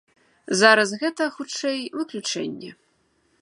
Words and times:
Зараз 0.61 0.89
гэта, 1.03 1.27
хутчэй, 1.35 1.79
выключэнне. 1.99 2.71